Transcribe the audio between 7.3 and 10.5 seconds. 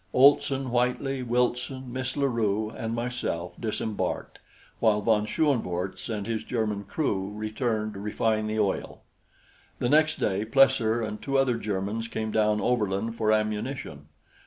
returned to refine the oil. The next day